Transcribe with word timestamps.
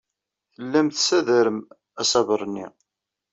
Tellam 0.53 0.87
tessadarem 0.89 1.59
asaber-nni. 2.01 2.67